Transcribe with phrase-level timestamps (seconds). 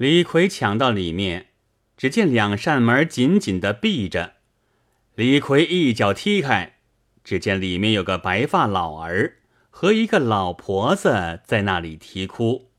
[0.00, 1.48] 李逵抢到里面，
[1.94, 4.36] 只见两扇门紧紧的闭着。
[5.14, 6.78] 李逵一脚踢开，
[7.22, 12.70] 只见里面有个白发老儿和一个老婆子在那里啼哭。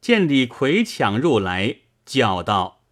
[0.00, 2.82] 见李逵抢入来，叫道：“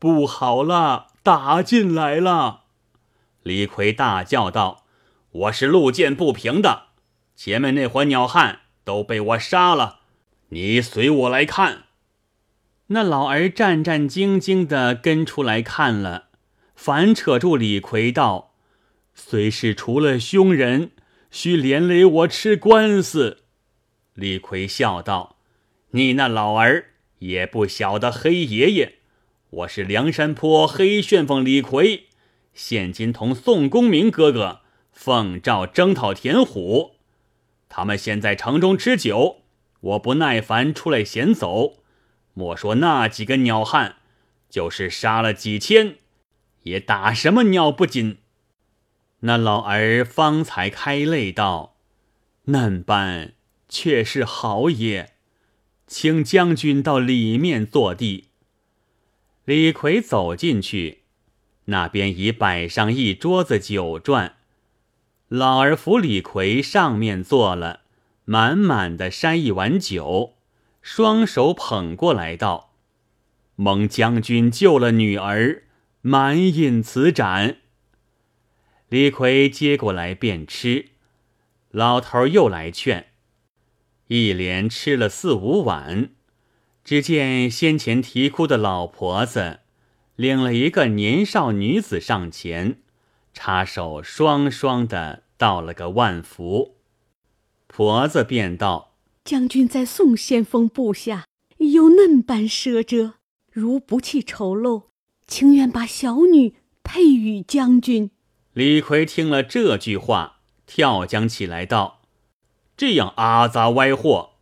[0.00, 2.62] 不好了，打进来了！”
[3.44, 4.86] 李逵大叫道
[5.30, 6.86] ：“我是路见不平的，
[7.36, 10.00] 前面那伙鸟汉都被我杀了，
[10.48, 11.83] 你随我来看。”
[12.88, 16.28] 那老儿战战兢兢地跟出来看了，
[16.74, 18.52] 反扯住李逵道
[19.14, 20.90] ：“虽是除了凶人，
[21.30, 23.38] 须连累我吃官司。”
[24.12, 25.36] 李逵笑道
[25.92, 28.96] ：“你那老儿也不晓得黑爷爷，
[29.48, 32.08] 我是梁山坡黑旋风李逵，
[32.52, 34.60] 现今同宋公明哥哥
[34.92, 36.96] 奉诏征讨田虎，
[37.70, 39.38] 他们现在城中吃酒，
[39.80, 41.78] 我不耐烦出来闲走。”
[42.34, 43.96] 莫说那几个鸟汉，
[44.50, 45.96] 就是杀了几千，
[46.64, 48.18] 也打什么鸟不紧。
[49.20, 51.76] 那老儿方才开泪道
[52.46, 53.32] ：“嫩般
[53.68, 55.14] 却是好也，
[55.86, 58.28] 请将军到里面坐地。”
[59.46, 61.02] 李逵走进去，
[61.66, 64.32] 那边已摆上一桌子酒馔，
[65.28, 67.80] 老儿扶李逵上面坐了，
[68.24, 70.34] 满满的筛一碗酒。
[70.84, 72.74] 双手捧过来道
[73.56, 75.62] ：“蒙将军救了女儿，
[76.02, 77.56] 满饮此盏。”
[78.90, 80.90] 李逵接过来便吃，
[81.70, 83.06] 老头又来劝，
[84.08, 86.10] 一连吃了四五碗。
[86.84, 89.60] 只见先前啼哭的老婆子
[90.16, 92.82] 领了一个年少女子上前，
[93.32, 96.76] 插手双双的道了个万福。
[97.66, 98.93] 婆子便道。
[99.24, 101.24] 将军在宋先锋部下
[101.56, 103.14] 有嫩般奢遮，
[103.50, 104.88] 如不弃丑陋，
[105.26, 108.10] 情愿把小女配与将军。
[108.52, 112.02] 李逵听了这句话，跳将起来道
[112.76, 114.32] ：“这样阿杂歪货，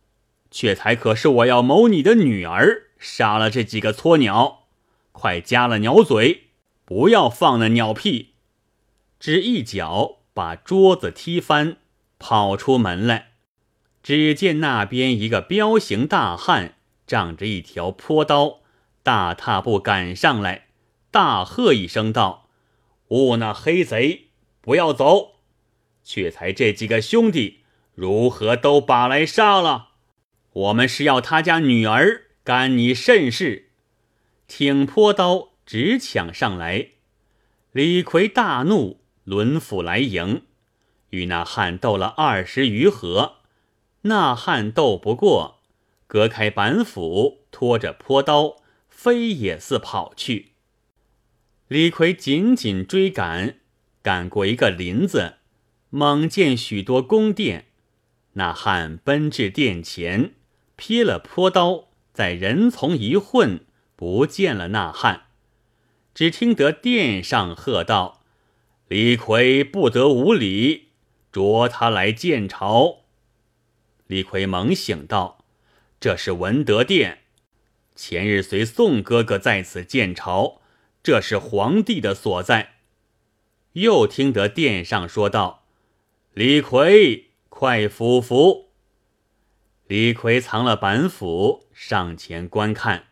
[0.51, 4.65] 却才可是我要谋你的女儿，杀了这几个撮鸟，
[5.13, 6.47] 快夹了鸟嘴，
[6.83, 8.33] 不要放那鸟屁！”
[9.17, 11.77] 只一脚把桌子踢翻，
[12.19, 13.32] 跑出门来。
[14.03, 16.75] 只见那边一个彪形大汉，
[17.07, 18.59] 仗着一条坡刀，
[19.01, 20.67] 大踏步赶上来，
[21.09, 22.49] 大喝一声道
[23.07, 24.27] ：“兀那黑贼，
[24.59, 25.35] 不要走！
[26.03, 27.61] 却才这几个兄弟，
[27.95, 29.91] 如何都把来杀了？
[30.51, 33.69] 我们是要他家女儿，干你甚事？”
[34.45, 36.89] 挺坡刀直抢上来，
[37.71, 40.43] 李逵大怒，抡斧来迎，
[41.11, 43.37] 与那汉斗了二十余合。
[44.03, 45.59] 那汉斗不过，
[46.07, 48.57] 隔开板斧，拖着坡刀
[48.89, 50.51] 飞也似跑去。
[51.69, 53.59] 李逵紧紧追赶，
[54.01, 55.35] 赶过一个林子，
[55.89, 57.67] 猛见许多宫殿。
[58.33, 60.33] 那汉奔至殿前，
[60.75, 63.65] 撇了坡刀，在人丛一混，
[63.95, 65.27] 不见了那汉。
[66.13, 68.21] 只听得殿上喝道
[68.89, 70.89] ：“李逵不得无礼，
[71.31, 73.02] 捉他来见朝。”
[74.13, 75.43] 李逵猛醒道
[75.99, 77.23] ：“这是文德殿，
[77.95, 80.61] 前日随宋哥哥在此见朝，
[81.01, 82.75] 这是皇帝的所在。”
[83.73, 85.65] 又听得殿上说道
[86.35, 88.69] ：“李逵，快伏伏！”
[89.89, 93.05] 李逵藏了板斧，上前观看，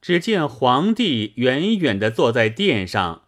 [0.00, 3.24] 只见皇帝远远的坐在殿上，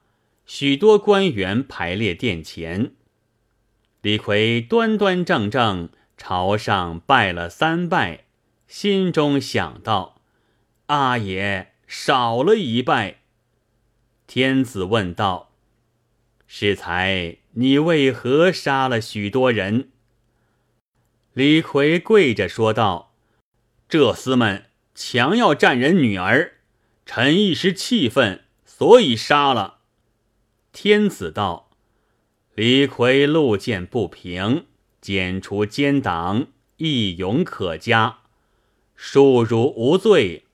[0.46, 2.92] 许多官员排列殿前。
[4.00, 5.90] 李逵端端正正。
[6.16, 8.25] 朝上拜了三拜，
[8.66, 10.21] 心中想到
[10.87, 13.19] ：“阿爷少了一拜。”
[14.27, 15.53] 天子问道
[16.49, 19.91] ：“适才，你为何杀了许多人？”
[21.34, 23.15] 李逵跪着说道
[23.88, 26.54] ：“这厮们强要占人女儿，
[27.04, 29.80] 臣一时气愤，所以杀了。”
[30.72, 31.71] 天子道
[32.57, 34.66] ：“李逵路见不平。”
[35.06, 36.48] 剪除奸党，
[36.78, 38.18] 义勇可嘉，
[38.98, 40.47] 恕汝无罪，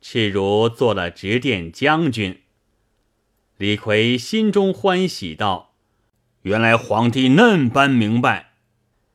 [0.00, 2.40] 赤如做了执殿将军。
[3.56, 5.76] 李逵心中欢喜道
[6.42, 8.54] ：“原来皇帝嫩般明白。”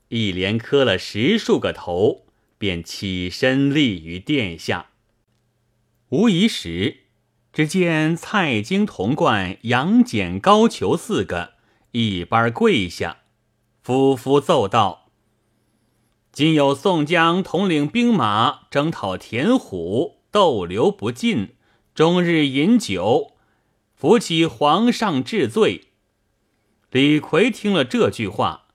[0.07, 2.25] 一连磕了十数个头，
[2.57, 4.91] 便起身立于殿下。
[6.07, 6.99] 无疑时，
[7.51, 11.55] 只见蔡京、童贯、杨戬、高俅四个
[11.91, 13.22] 一班跪下。
[13.83, 15.09] 夫夫奏道
[16.31, 21.55] ：“今有宋江统领兵马征讨田虎，逗留不尽，
[21.93, 23.33] 终日饮酒，
[23.93, 25.89] 扶起皇上治罪。
[26.91, 28.67] 李逵听了这句话，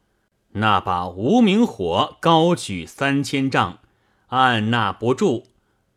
[0.50, 3.78] 那把无名火高举三千丈，
[4.26, 5.46] 按捺不住。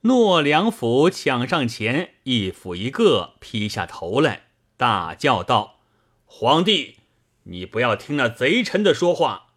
[0.03, 4.43] 诺良斧抢上前，一斧一个劈下头来，
[4.77, 5.81] 大叫道
[6.23, 6.95] ：“皇帝，
[7.43, 9.47] 你不要听那贼臣的说话！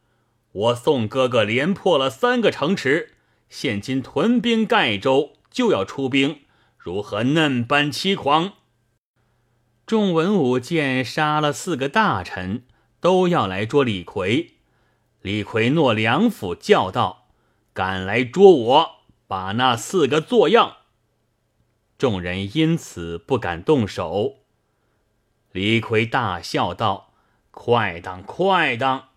[0.53, 3.15] 我宋哥哥连破了三个城池，
[3.49, 6.41] 现今屯兵盖州，就要出兵，
[6.79, 8.55] 如何嫩般欺狂？”
[9.87, 12.65] 众文武见杀了四个大臣，
[13.01, 14.53] 都要来捉李逵。
[15.21, 17.27] 李逵诺良府叫道
[17.75, 18.91] ：“敢来捉我！”
[19.27, 20.77] 把那四个做样，
[21.99, 24.37] 众人因此不敢动手。
[25.51, 27.04] 李逵大笑道
[27.55, 29.09] ：“快当快当！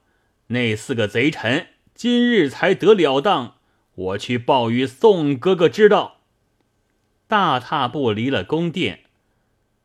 [0.48, 3.56] 那四个贼臣今日才得了当，
[3.96, 6.22] 我去报与宋哥哥知道。”
[7.28, 9.02] 大踏步离了宫殿，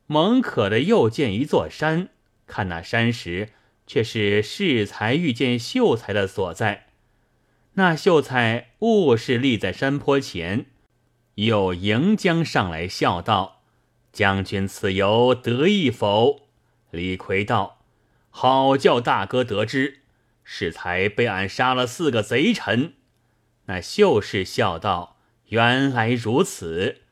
[0.06, 2.10] 猛可的又见一座山，
[2.46, 3.48] 看那山时，
[3.86, 6.86] 却是适才遇见秀才的所在。
[7.72, 10.66] 那秀才误是立在山坡前，
[11.34, 13.62] 又迎将上来，笑道
[14.12, 16.42] ：“将军此游得意否？”
[16.92, 17.78] 李逵道
[18.34, 20.00] ：“好叫大哥得知，
[20.42, 22.94] 适才被俺杀了四个贼臣。”
[23.66, 25.18] 那秀士笑道
[25.50, 27.02] ：“原来如此，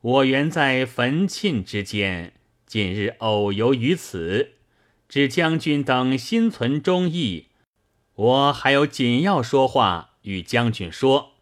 [0.00, 2.32] 我原在坟庆之间，
[2.64, 4.52] 近日偶游于此，
[5.06, 7.48] 知将军等心存忠义，
[8.14, 11.32] 我还有紧要说话。”与将军说：“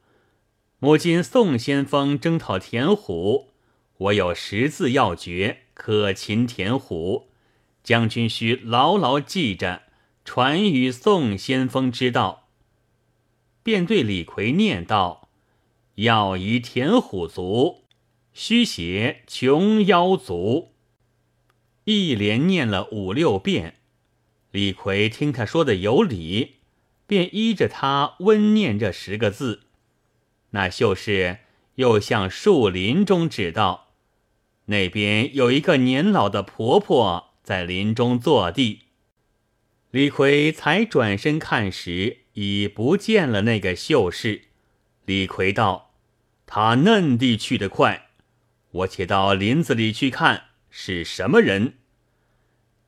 [0.78, 3.50] 母今宋先锋征讨田虎，
[3.96, 7.25] 我有十字要诀，可擒田虎。
[7.86, 9.84] 将军需牢牢记着，
[10.24, 12.48] 传与宋先锋知道。”
[13.62, 15.28] 便对李逵念道
[15.94, 17.84] ：“要移田虎族，
[18.32, 20.72] 须写穷妖族。”
[21.84, 23.76] 一连念了五六遍。
[24.50, 26.56] 李逵听他说的有理。
[27.08, 29.60] 便依着他温念这十个字，
[30.50, 31.38] 那秀士
[31.76, 33.92] 又向树林中指道
[34.66, 38.80] ：“那边有一个年老的婆婆在林中坐地。”
[39.92, 44.46] 李逵才转身看时，已不见了那个秀士。
[45.04, 45.94] 李逵道
[46.44, 48.08] ：“他嫩地去得快，
[48.72, 51.74] 我且到林子里去看是什么人。”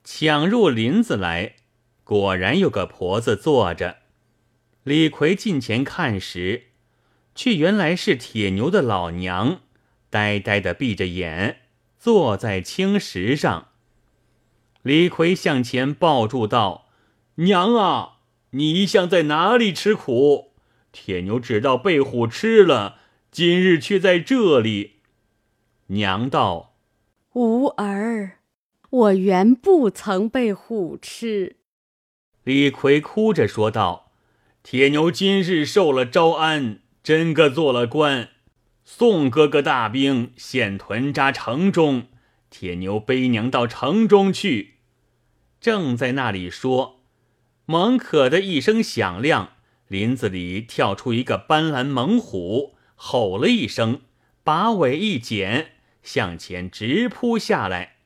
[0.02, 1.54] 抢入林子来，
[2.02, 3.99] 果然有个婆子坐着。
[4.82, 6.70] 李逵近前看时，
[7.37, 9.61] 却原来是铁牛的老娘，
[10.11, 11.61] 呆呆的闭着眼，
[11.96, 13.67] 坐在青石上。
[14.82, 16.88] 李逵向前抱住道
[17.36, 18.19] ：“娘啊，
[18.50, 20.52] 你一向在哪里吃苦？
[20.92, 22.96] 铁牛只道被虎吃了，
[23.30, 24.96] 今日却在这里。”
[25.88, 26.75] 娘道
[27.34, 28.38] ：“吾儿，
[28.90, 31.56] 我原不曾被虎吃。”
[32.44, 34.06] 李逵哭着说道。
[34.60, 38.28] 铁牛今日受了招安，真个做了官。
[38.84, 42.08] 宋哥哥大兵现屯扎城中，
[42.50, 44.74] 铁牛背娘到城中去。
[45.60, 47.00] 正在那里说，
[47.66, 49.52] 猛可的一声响亮，
[49.88, 54.02] 林子里跳出一个斑斓猛虎，吼了一声，
[54.42, 55.72] 把尾一剪，
[56.02, 57.96] 向前直扑下来。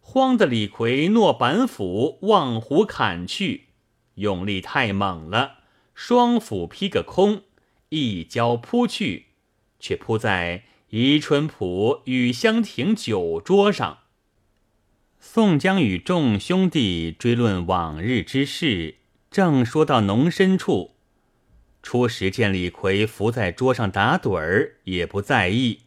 [0.00, 3.66] 慌的李逵诺板斧望虎砍去，
[4.14, 5.58] 用力太猛了。
[5.94, 7.42] 双斧劈个空，
[7.90, 9.26] 一跤扑去，
[9.78, 13.98] 却扑在宜春浦雨香亭酒桌上。
[15.20, 18.94] 宋江与众兄弟追论往日之事，
[19.30, 20.94] 正说到浓深处，
[21.82, 25.80] 初时见李逵伏在桌上打盹儿，也不在意。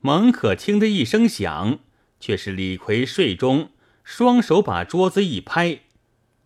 [0.00, 1.80] 猛可听得一声响，
[2.18, 3.68] 却是李逵睡中，
[4.02, 5.80] 双手把桌子一拍，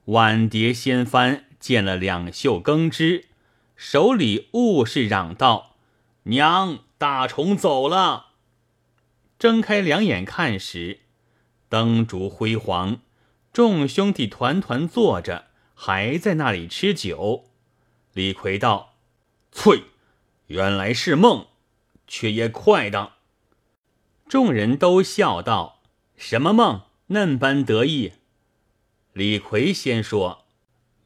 [0.07, 1.45] 碗碟掀翻。
[1.61, 3.27] 见了两袖羹汁，
[3.77, 5.77] 手里兀是嚷道
[6.25, 8.27] ：“娘，大虫走了！”
[9.41, 11.01] 睁开两眼看时，
[11.71, 13.01] 灯烛辉煌，
[13.55, 17.47] 众兄弟团团坐着，还在那里吃酒。
[18.13, 18.97] 李逵道
[19.51, 19.85] ：“翠，
[20.49, 21.47] 原来是梦，
[22.07, 23.13] 却也快当。”
[24.29, 25.81] 众人都笑道
[26.19, 26.83] ：“什么梦？
[27.07, 28.13] 嫩般得意。”
[29.15, 30.45] 李逵先说。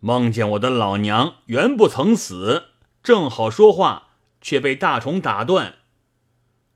[0.01, 2.65] 梦见我的老娘原不曾死，
[3.03, 4.09] 正好说话，
[4.41, 5.77] 却被大虫打断。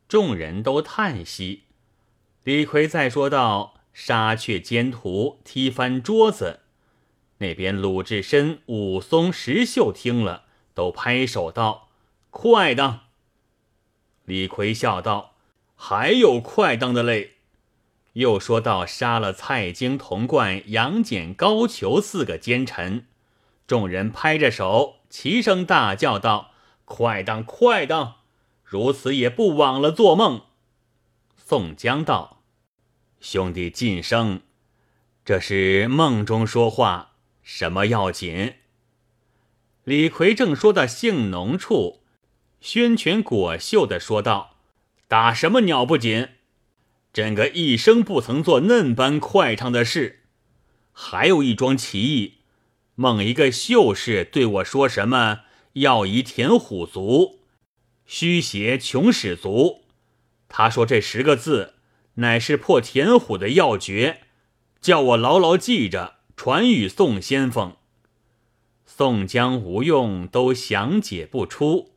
[0.09, 1.65] 众人都叹息。
[2.43, 6.61] 李逵再说道：“杀却奸徒，踢翻桌子。”
[7.39, 11.89] 那边鲁智深、武松、石秀听了，都拍手道
[12.31, 13.01] ：“快当！”
[14.25, 15.35] 李逵笑道
[15.77, 17.35] ：“还有快当的嘞。
[18.15, 23.07] 又说到杀了蔡京、童贯、杨戬、高俅四个奸臣，
[23.67, 26.53] 众人拍着手，齐声大叫道
[26.85, 28.18] ：“快当，快当！
[28.69, 30.43] 如此也不枉了做梦。”
[31.37, 32.43] 宋江道
[33.21, 34.43] ：“兄弟晋升，
[35.25, 38.55] 这是梦中说话，什么要紧？”
[39.85, 42.03] 李逵正说到性浓处，
[42.61, 44.57] 宣权果秀的说道
[45.09, 46.29] ：“打什么鸟不紧？”
[47.11, 50.25] 真个一生不曾做嫩般快畅的事，
[50.93, 52.35] 还有一桩奇异。
[52.97, 55.41] 梦一个秀士对我说：“什么
[55.73, 57.38] 要以田虎足，
[58.09, 59.85] 虚邪穷始足。”
[60.51, 61.75] 他说这十个字
[62.15, 64.23] 乃是破田虎的要诀，
[64.81, 67.77] 叫我牢牢记着，传与宋先锋。
[68.87, 71.93] 宋江、吴用都详解不出，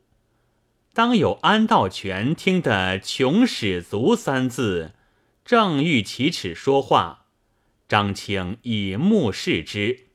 [0.92, 4.92] 当有安道全听得“穷始足”三字。
[5.44, 7.26] 正欲启齿说话，
[7.88, 10.06] 张青以目视之。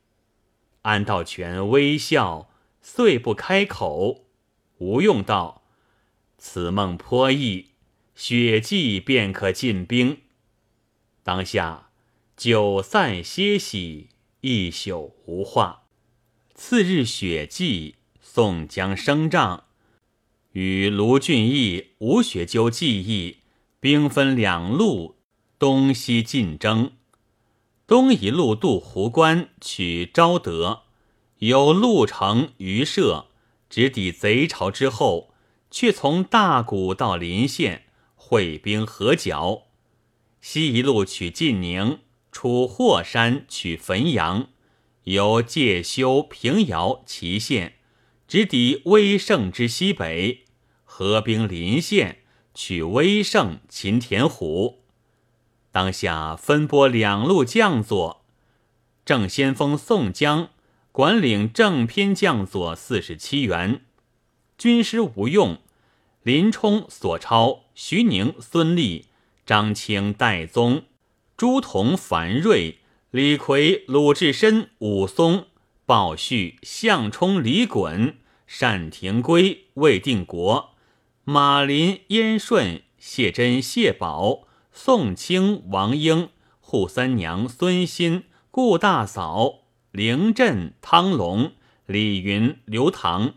[0.84, 2.50] 安道全微笑，
[2.82, 4.28] 遂不开口。
[4.78, 5.64] 吴用道
[6.38, 7.72] ：“此梦颇异，
[8.16, 10.20] 雪霁便可进兵。”
[11.24, 11.90] 当下
[12.36, 14.10] 酒散歇息，
[14.42, 15.84] 一宿无话。
[16.56, 19.66] 次日雪霁，宋江升帐，
[20.54, 23.38] 与卢俊义、吴学究计议，
[23.80, 25.18] 兵分两路。
[25.60, 26.92] 东西进征，
[27.88, 30.84] 东一路渡湖关取昭德，
[31.40, 33.26] 有路程余涉，
[33.68, 35.34] 直抵贼巢之后，
[35.70, 37.84] 却从大谷到临县
[38.16, 39.68] 会兵合剿；
[40.42, 42.00] 西一路取晋宁，
[42.32, 44.50] 出霍山取汾阳，
[45.04, 47.76] 由介休、平遥、祁县，
[48.28, 50.46] 直抵威胜之西北，
[50.84, 52.20] 合兵临县，
[52.54, 54.84] 取威胜、秦田虎。
[55.72, 58.26] 当下分拨两路将佐，
[59.06, 60.50] 正先锋宋江
[60.92, 63.86] 管领正偏将佐四十七员，
[64.58, 65.60] 军师吴用、
[66.24, 69.06] 林冲、索超、徐宁、孙立、
[69.46, 70.84] 张清、戴宗、
[71.36, 72.80] 朱仝、樊瑞、
[73.12, 75.46] 李逵、鲁智深、武松、
[75.86, 78.16] 鲍旭、项冲、李衮、
[78.60, 80.72] 单廷圭、魏定国、
[81.24, 84.48] 马林、燕顺、谢珍、谢宝。
[84.80, 86.30] 宋清、王英、
[86.62, 89.62] 扈三娘、孙欣、顾大嫂、
[89.92, 91.54] 凌振、汤龙、
[91.88, 93.34] 李云、刘唐、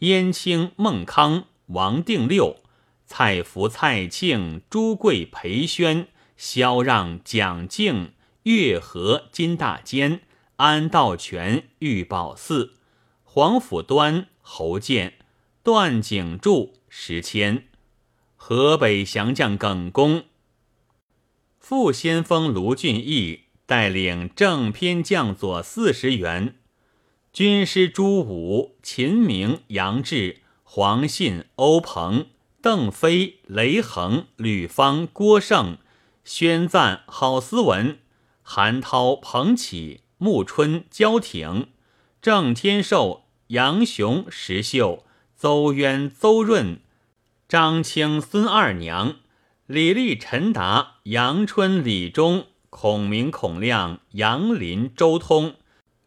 [0.00, 2.58] 燕青、孟康、王定六、
[3.04, 8.12] 蔡福、蔡庆、朱贵、裴宣、萧让、蒋敬、
[8.44, 10.20] 岳和、金大坚、
[10.56, 12.74] 安道全、玉宝寺、
[13.24, 15.14] 黄甫端、侯健、
[15.64, 17.66] 段景柱、石谦、
[18.36, 20.24] 河北降将耿恭。
[21.58, 26.57] 副先锋卢俊义带领正偏将佐四十员，
[27.32, 32.26] 军师朱武、秦明、杨志、黄信、欧鹏、
[32.60, 35.78] 邓飞、雷横、吕方、郭盛、
[36.24, 37.98] 宣赞、郝思文、
[38.42, 41.68] 韩涛、彭启、穆春、焦挺、
[42.20, 45.04] 郑天寿、杨雄、石秀、
[45.36, 46.80] 邹渊、邹润、
[47.48, 49.16] 张清、孙二娘。
[49.68, 55.56] 李立、陈达、杨春、李忠、孔明、孔亮、杨林、周通、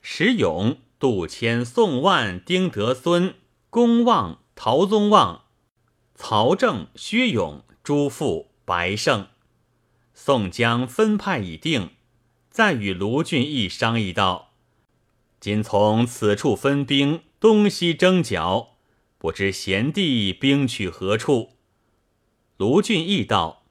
[0.01, 3.33] 石勇、杜迁、宋万、丁德孙、
[3.71, 5.45] 公望、陶宗旺、
[6.13, 9.25] 曹正、薛勇、朱富、白胜。
[10.13, 11.89] 宋江分派已定，
[12.51, 14.51] 再与卢俊义商议道
[15.41, 18.75] ：“今从此处分兵，东西征剿，
[19.17, 21.53] 不知贤弟兵去何处？”
[22.57, 23.63] 卢俊义道：“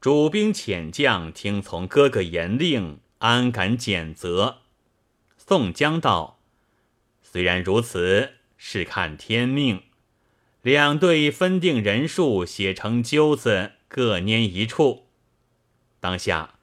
[0.00, 4.62] 主兵遣将，听从哥哥严令，安敢减责？”
[5.38, 6.38] 宋江道
[7.32, 9.84] ：“虽然如此，是看天命。
[10.62, 15.06] 两队分定人数，写成揪子，各拈一处。
[16.00, 16.54] 当下，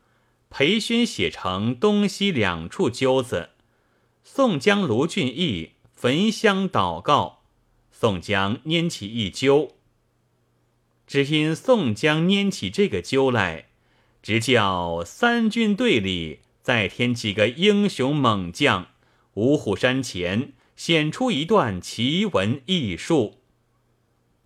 [0.50, 3.52] 裴勋写成东西两处揪子，
[4.26, 7.44] 宋江、卢俊义焚香祷告，
[7.90, 9.72] 宋江拈起一揪。
[11.08, 13.70] 只因宋江拈起这个揪来，
[14.22, 18.88] 直叫三军队里再添几个英雄猛将，
[19.36, 23.42] 五虎山前显出一段奇闻异术。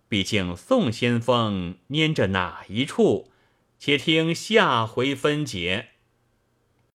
[0.08, 3.30] 毕竟宋先锋拈着哪一处，
[3.78, 5.90] 且听下回分解。